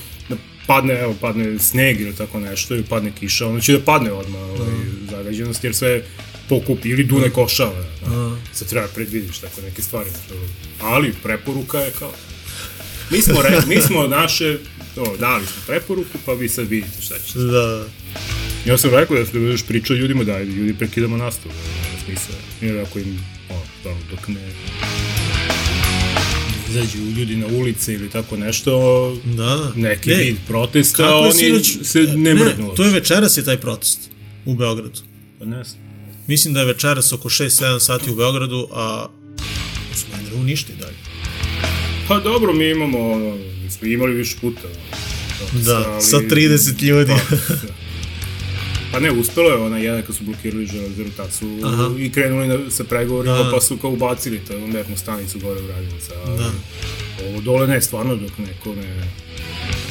[0.69, 4.41] padne, evo, padne sneg ili tako nešto, ili padne kiša, ono će da padne odmah
[4.41, 4.75] ovaj,
[5.11, 6.03] zagađenost, jer sve
[6.49, 7.85] pokupi ili dune košava.
[8.07, 8.37] Da.
[8.53, 10.11] Sad treba predvidiš tako neke stvari.
[10.81, 12.13] Ali preporuka je kao,
[13.11, 14.59] mi smo, re, mi smo naše,
[14.95, 17.39] to, dali smo preporuku, pa vi sad vidite šta ćete.
[17.39, 17.85] Da,
[18.67, 21.55] Ja sam rekao da ste još pričao ljudima da ljudi prekidamo nastavu,
[22.05, 22.35] smisla.
[22.61, 23.21] Jer ako im,
[23.85, 24.53] ono, dok ne
[26.71, 28.73] izađu ljudi na ulice ili tako nešto,
[29.27, 29.73] da, da.
[29.77, 32.73] neki Ne, vid protesta, kako oni sinoć- se ne mrdnu.
[32.77, 34.01] to je večeras je taj protest
[34.45, 35.01] u Beogradu.
[35.39, 35.81] Pa ne znam.
[36.27, 37.47] Mislim da je večeras oko 6-7
[37.81, 39.07] sati u Beogradu, a
[39.93, 40.97] u Smederevu ništa i dalje.
[42.09, 43.37] Pa dobro, mi imamo, ono,
[43.71, 44.61] smo imali više puta.
[45.45, 47.13] ono, Da, ali- sa 30 ljudi.
[47.29, 47.78] Pa, da.
[48.99, 51.91] Pa ne, uspelo je ona jedan kad su blokirali železaru, tad su Aha.
[51.99, 53.51] i krenuli na, sa pregovorima, Da.
[53.51, 56.15] pa su kao ubacili to mernu stanicu gore u Radinca.
[56.39, 56.51] Da.
[57.27, 59.11] Ovo dole ne, stvarno dok neko ne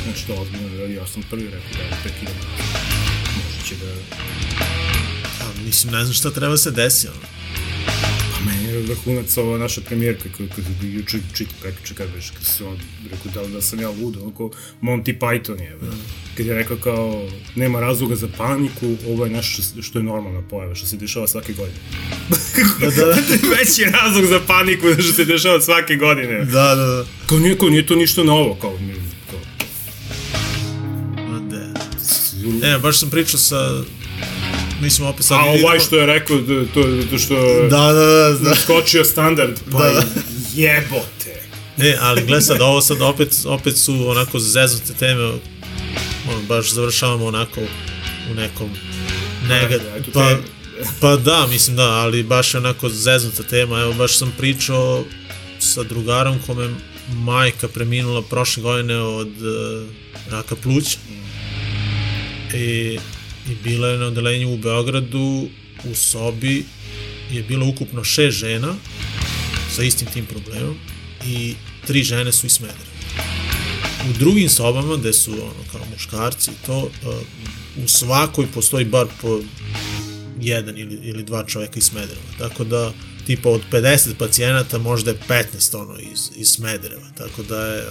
[0.08, 2.36] nešto ozbiljno ne radi, ja sam prvi rekao da je prekidam.
[3.36, 3.92] Možda će da...
[5.46, 7.08] A, mislim, ne znam šta treba se desi.
[7.08, 7.37] Ono.
[8.46, 12.64] Meni je vrhunac ova naša premijerka koju koju juče čita prekriče kad već kad se
[12.66, 12.78] on
[13.12, 16.02] rekao da, da sam ja ludo, onako Monty Python je, mm.
[16.38, 20.76] kad je rekao kao nema razloga za paniku, ovo je nešto što je normalna pojava,
[20.76, 21.80] što se dešava svake godine.
[22.80, 23.16] Da, da, da.
[23.58, 26.46] Veći je razlog za paniku što se dešava svake godine.
[26.46, 27.06] Da, da, da.
[27.26, 28.94] Kao nije, kao, nije to ništa novo, kao, mi,
[29.32, 29.40] kao
[31.40, 32.68] da.
[32.68, 33.84] E, baš sam pričao sa
[34.82, 36.38] mislim opet sad A ovaj što je rekao
[36.74, 37.36] to, to što
[37.70, 38.56] Da, da, da, da.
[38.56, 40.04] skočio standard, pa Da, da.
[40.56, 41.42] jebote.
[41.78, 47.26] Ne, ali gle sad, ovo sad opet, opet su onako zeznute teme, ono, baš završavamo
[47.26, 47.62] onako
[48.32, 48.70] u nekom
[49.50, 49.82] negat...
[49.98, 50.36] Eto Pa,
[51.02, 55.04] pa da, mislim da, ali baš je onako zeznuta tema, evo baš sam pričao
[55.60, 56.70] sa drugarom kome
[57.10, 59.88] majka preminula prošle godine od uh,
[60.32, 60.98] raka pluća
[62.54, 63.00] i,
[63.52, 65.48] i bila je na odelenju u Beogradu
[65.92, 66.66] u sobi
[67.32, 68.76] je bilo ukupno šest žena
[69.76, 70.76] sa istim tim problemom
[71.26, 71.54] i
[71.88, 72.98] tri žene su iz Smedera.
[74.10, 77.16] U drugim sobama, gde su ono, kao muškarci to, uh,
[77.84, 79.40] u svakoj postoji bar po
[80.42, 82.28] jedan ili, ili dva čoveka iz Smedereva.
[82.38, 82.94] Tako da,
[83.26, 87.08] tipa od 50 pacijenata možda je 15 ono iz, iz Smedereva.
[87.18, 87.84] Tako da je,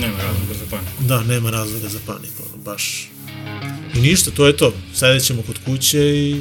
[0.00, 1.02] Nema razloga za paniku.
[1.04, 3.08] da, nema razloga za paniku, ono, baš.
[3.94, 4.74] I ništa, to je to.
[4.94, 6.40] Sedet ćemo kod kuće i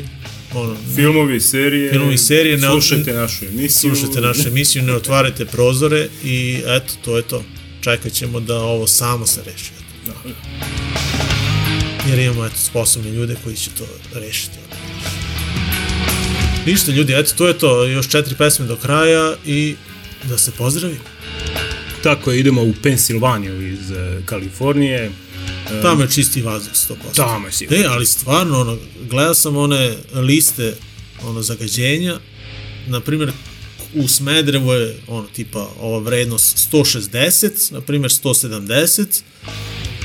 [0.54, 3.96] ono, Filmovi, serije, Filmovi, serije, ne- slušajte našu emisiju.
[3.96, 7.44] slušajte našu emisiju, ne otvarajte prozore i eto, to je to.
[7.82, 9.72] Čekat ćemo da ovo samo se reši.
[10.06, 10.14] Da,
[12.10, 13.86] Jer imamo eto, sposobne ljude koji će to
[14.20, 14.58] rešiti.
[16.66, 17.86] Ništa ljudi, eto, to je to.
[17.86, 19.76] Još četiri pesme do kraja i
[20.24, 21.00] da se pozdravimo.
[22.04, 25.12] Tako je, idemo u Pensilvaniju iz uh, Kalifornije.
[25.82, 26.96] Tamo je čisti vazduh 100%.
[27.16, 27.84] Tamo je sigurno.
[27.84, 28.78] Ne, ali stvarno, ono,
[29.10, 30.76] gledao sam one liste
[31.24, 32.20] ono, zagađenja,
[32.88, 33.32] na primjer,
[33.94, 39.06] u Smedrevu je ono, tipa ova vrednost 160, na primjer 170,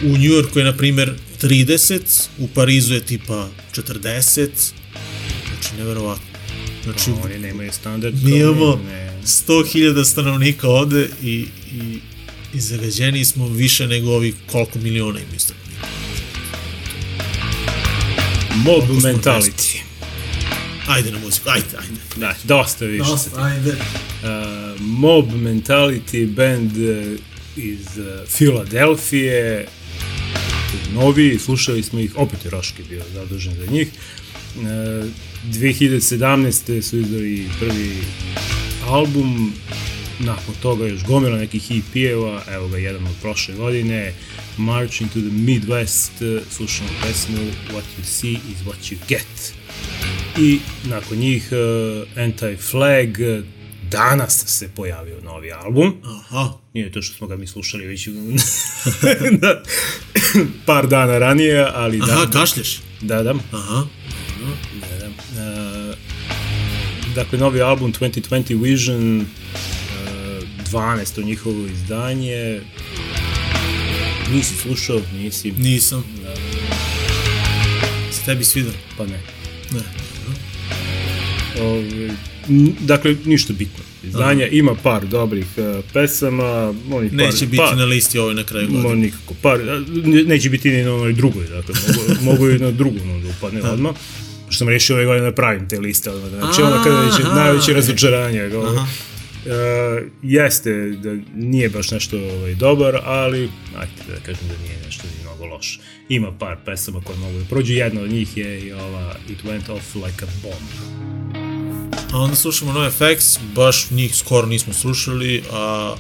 [0.03, 2.01] u Njujorku je na primjer 30,
[2.39, 4.49] u Parizu je tipa 40,
[5.49, 6.27] znači neverovatno.
[6.85, 8.23] Znači, Oni nemaju standard.
[8.23, 9.13] mi imamo ne.
[9.25, 11.99] 100.000 stanovnika ovde i, i,
[12.55, 15.87] i zagađeni smo više nego ovi koliko miliona imaju stanovnika.
[18.55, 19.79] Mob mentality.
[20.87, 22.01] Ajde na muziku, ajde, ajde.
[22.17, 23.05] Da, dosta više.
[23.37, 23.71] ajde.
[23.71, 27.19] Uh, Mob Mentality band uh,
[27.57, 29.67] iz uh, Filadelfije,
[30.95, 33.89] novi, slušali smo ih, opet je Roški bio zadužen za njih.
[34.57, 34.63] Uh,
[35.51, 36.83] 2017.
[36.83, 37.97] su izdali prvi
[38.87, 39.53] album,
[40.23, 44.15] nakon toga još gomila nekih EP-eva, evo ga jedan od prošle godine,
[44.57, 49.55] Marching to the Midwest, uh, slušamo pesmu What You See is What You Get.
[50.39, 53.45] I nakon njih uh, Anti-Flag, uh,
[53.91, 55.95] danas se pojavio novi album.
[56.05, 56.53] Aha.
[56.75, 58.09] Nije to što smo ga mi slušali već
[59.43, 59.63] da,
[60.67, 62.13] par dana ranije, ali da.
[62.13, 62.81] Aha, kašlješ?
[63.01, 63.35] Da, da.
[63.53, 63.87] Aha.
[64.81, 65.07] da, da.
[65.09, 65.97] Uh,
[67.15, 69.27] dakle, novi album 2020 Vision,
[70.73, 71.25] 12.
[71.25, 72.61] njihovo izdanje.
[74.33, 76.05] Nisi slušao, nisi, Nisam.
[78.13, 78.73] Se tebi svidao?
[78.99, 79.21] pa ne.
[79.71, 79.81] Ne.
[81.61, 82.11] Ove,
[82.49, 83.85] n- dakle, ništa bitno.
[84.05, 88.45] Izdanja ima par dobrih uh, pesama, onih Neće par, biti par, na listi ovoj na
[88.45, 88.95] kraju godine.
[88.97, 89.35] nikako.
[89.43, 89.61] Par,
[90.05, 93.29] ne- neće biti ni na onoj drugoj, dakle, mogu, mogu i na drugu no, da
[93.29, 93.93] upadne odmah.
[94.49, 96.31] Što sam rešio ove godine da pravim te liste odmah.
[96.31, 97.35] Znači, ono kada će Aha.
[97.35, 98.41] najveće razočaranje.
[98.67, 98.87] Aha.
[99.47, 105.03] Uh, jeste da nije baš nešto ovaj, dobar, ali ajte da kažem da nije nešto
[105.07, 105.81] ni mnogo loše.
[106.09, 109.73] Ima par pesama koje mogu da prođu, jedna od njih je i ova It Went
[109.73, 111.03] Off Like a Bomb.
[112.13, 115.95] A onda slušamo NoFX, baš njih skoro nismo slušali, a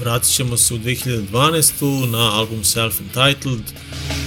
[0.00, 2.10] vratit ćemo se u 2012.
[2.10, 3.62] na album Self-Entitled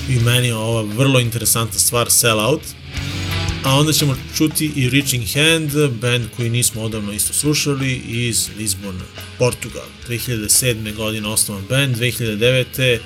[0.09, 2.61] i meni je ova vrlo interesantna stvar Sell Out.
[3.65, 9.03] A onda ćemo čuti i Reaching Hand, band koji nismo odavno isto slušali iz Lisbona,
[9.37, 9.85] Portugal.
[10.07, 10.95] 2007.
[10.95, 12.99] godine osnovan band, 2009.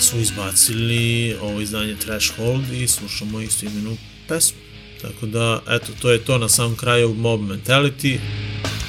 [0.00, 3.96] su izbacili ovo izdanje Threshold i slušamo isto imenu
[4.28, 4.58] pesmu.
[5.02, 8.18] Tako da, eto, to je to na samom kraju Mob Mentality,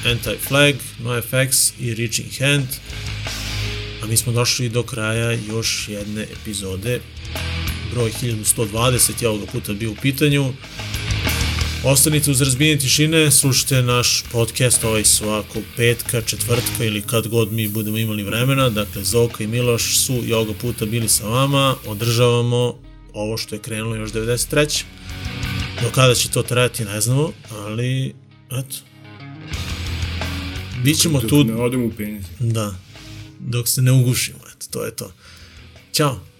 [0.04, 2.68] Anti-Flag, NoFX i Reaching Hand.
[4.02, 7.00] A mi smo došli do kraja još jedne epizode,
[7.94, 10.52] broj 1120 je ovoga puta bio u pitanju.
[11.86, 17.68] Ostanite uz razbijenje tišine, slušajte naš podcast ovaj svakog petka, četvrtka ili kad god mi
[17.68, 18.70] budemo imali vremena.
[18.70, 21.76] Dakle, Zoka i Miloš su i ovoga puta bili sa vama.
[21.86, 22.74] Održavamo
[23.12, 24.82] ovo što je krenulo još 93.
[25.82, 28.14] Do kada će to trajati ne znamo, ali
[28.52, 28.76] eto,
[30.84, 32.36] bit ćemo Dok tu, ne odem u penziju.
[32.38, 32.74] da,
[33.38, 35.12] dok se ne ugušimo, eto, to je to.
[35.92, 36.33] Ćao.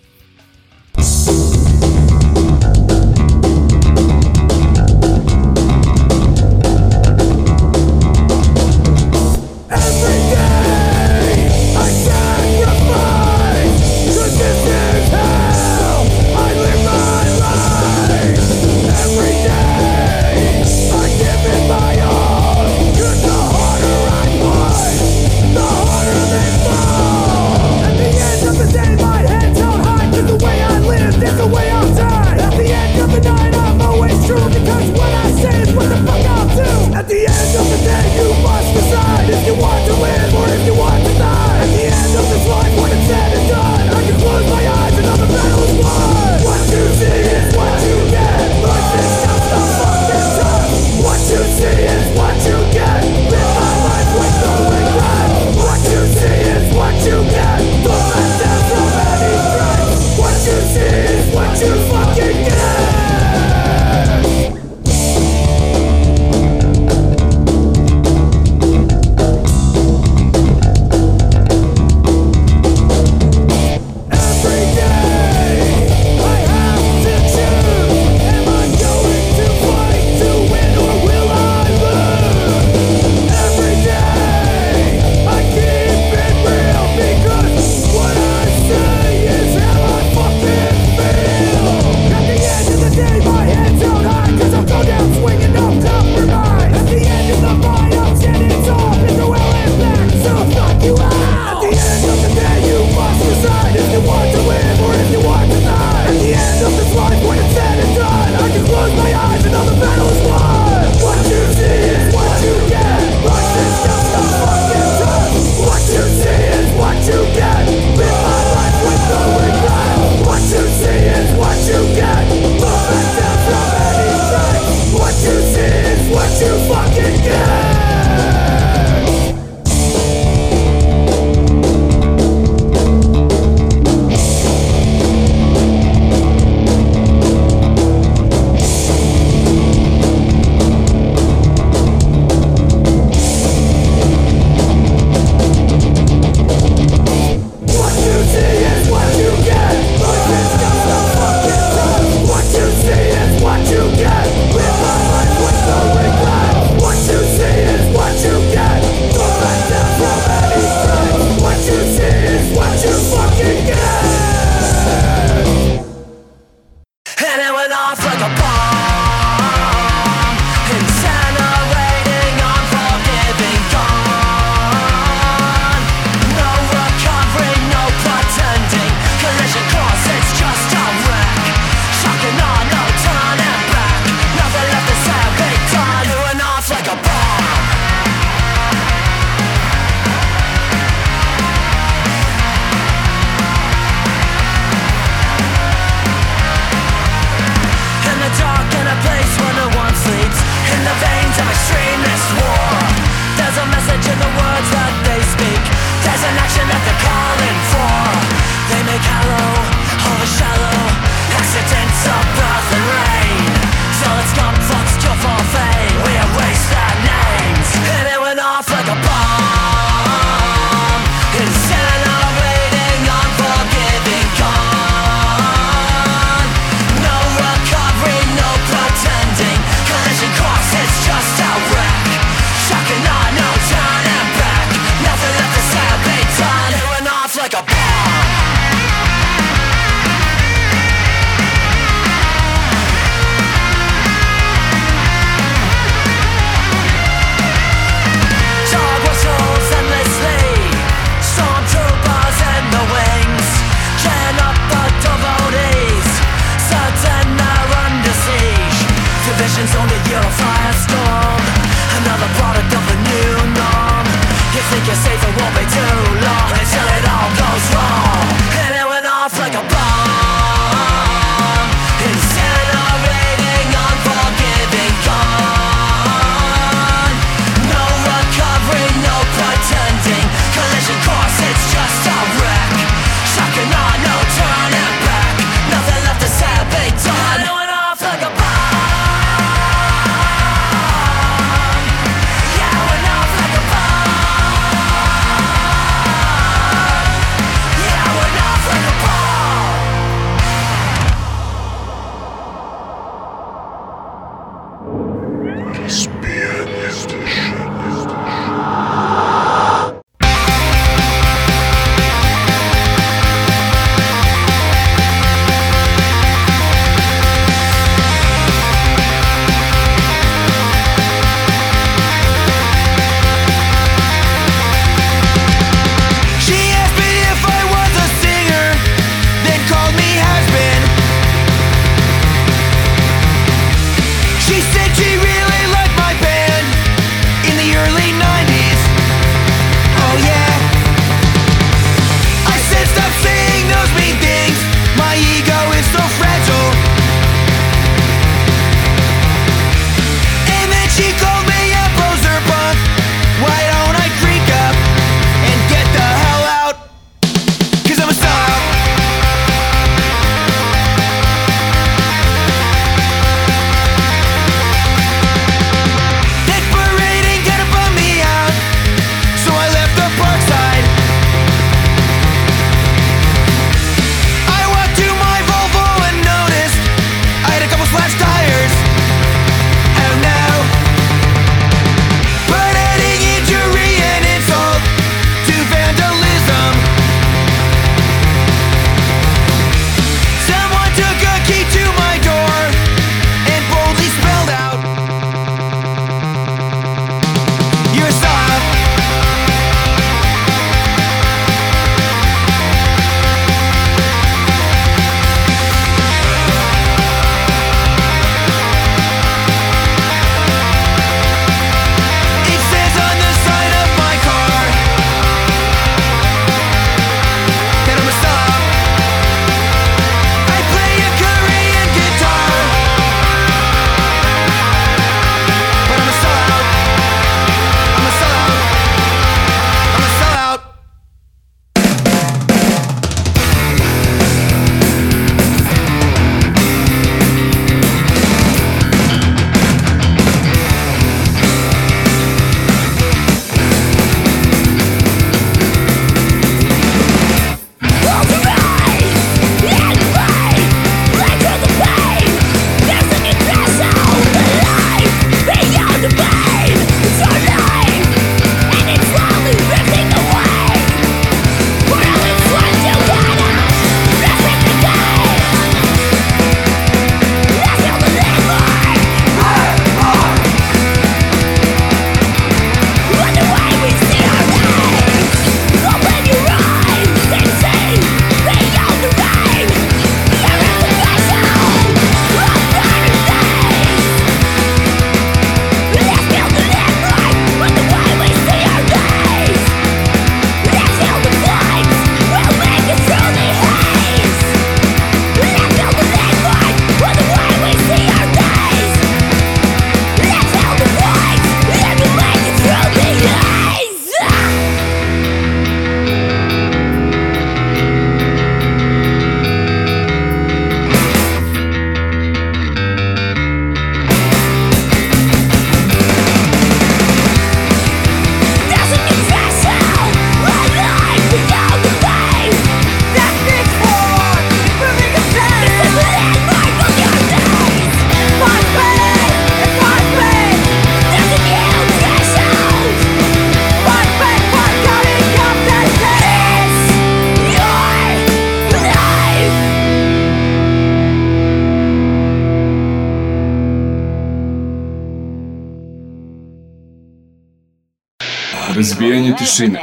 [549.40, 549.80] Razbijanje tišine.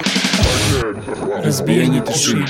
[1.44, 2.46] Razbijanje tišine.